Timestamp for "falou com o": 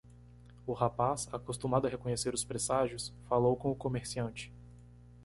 3.29-3.75